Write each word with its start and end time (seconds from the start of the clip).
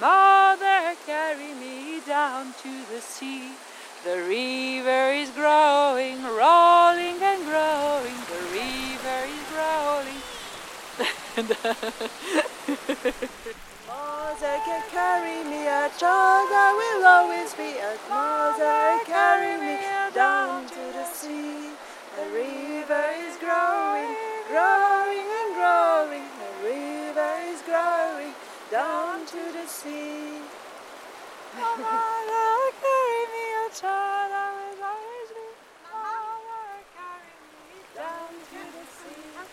Mother, 0.00 0.96
carry 1.04 1.52
me 1.60 2.00
down 2.06 2.54
to 2.62 2.72
the 2.90 3.00
sea. 3.02 3.50
The 4.02 4.16
river 4.16 5.12
is 5.12 5.28
growing, 5.30 6.22
rolling 6.24 7.20
and 7.20 7.44
growing. 7.44 8.16
The 8.32 8.40
river 8.56 9.18
is 9.28 9.44
growing. 9.52 10.20
Uh, 13.92 14.32
mother 14.32 14.58
can 14.64 14.82
carry 14.90 15.42
me, 15.50 15.66
a 15.66 15.90
child 15.98 16.48
I 16.48 16.70
will 16.78 17.04
always 17.06 17.52
be. 17.54 17.74
A 17.76 17.98
mother 18.08 19.02
carry 19.04 19.58
me 19.60 19.76
down 20.14 20.29
down 29.20 29.26
to 29.26 29.52
the 29.52 29.66
sea. 29.66 30.40
Mother, 31.56 31.84
carry 32.80 33.22
me, 33.32 33.44
a 33.60 33.74
child 33.74 34.32
I 34.32 34.48
will 34.56 34.84
always 34.84 35.30
be. 35.36 35.46
Mother, 35.92 36.72
carry 36.96 37.34
me 37.68 37.80
down 37.96 38.32
to 38.50 38.60
the 38.76 38.84
sea. 38.96 39.20
On 39.32 39.44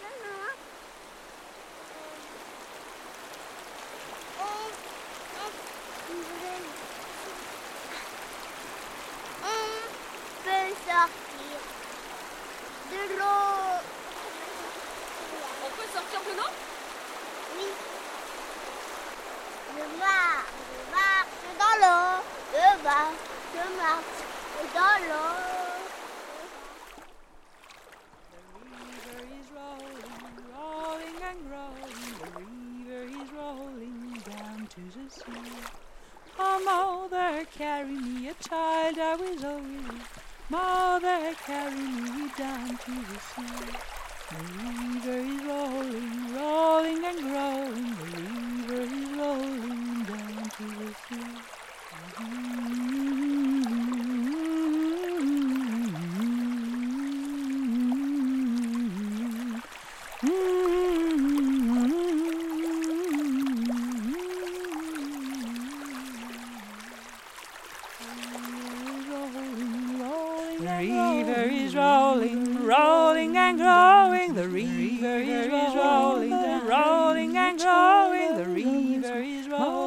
peut 10.44 10.72
sortir 10.86 11.60
de 12.92 13.02
l'eau. 13.18 13.84
On 15.66 15.70
peut 15.72 15.90
sortir 15.94 16.22
de 16.22 16.34
l'eau 16.38 16.57
carry 37.58 37.90
me, 37.90 38.30
a 38.30 38.34
child 38.36 39.00
I 39.00 39.16
was 39.16 39.44
always. 39.44 40.02
Mother, 40.50 41.34
carry 41.46 41.76
me 41.76 42.30
down 42.38 42.78
to 42.78 42.92
the 43.10 43.20
sea. 43.30 43.68
The 44.30 44.40
river 44.54 45.20
is 45.20 45.44
rolling, 45.46 46.36
rolling 46.36 47.06
and 47.06 47.20
growing. 47.28 47.90
The 48.02 48.22
river 48.22 48.82
is 48.84 49.10
rolling 49.18 50.04
down 50.04 50.44
to 50.58 50.66
the 50.80 50.97
The 70.60 70.66
river 70.66 71.44
is 71.44 71.76
rolling, 71.76 72.66
rolling 72.66 73.38
and 73.38 73.60
growing. 73.60 74.34
The 74.34 74.50
river 74.50 75.20
is 75.20 75.76
rolling, 75.76 76.32
rolling 76.66 77.38
and 77.38 77.60
growing. 77.60 78.38
The 78.38 78.46
river 78.50 79.20
is 79.20 79.48
rolling. 79.48 79.87